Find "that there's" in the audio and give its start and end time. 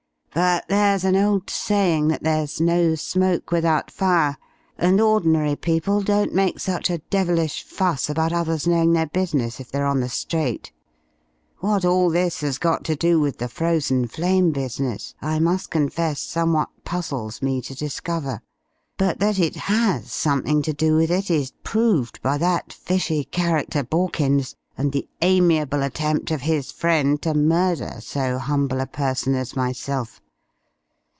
2.07-2.61